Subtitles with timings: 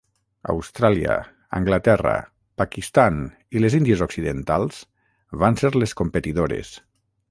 [0.53, 1.17] Austràlia,
[1.57, 2.15] Anglaterra,
[2.63, 3.21] Pakistan
[3.59, 4.85] i les Índies Occidentals
[5.45, 6.79] van ser les competidores.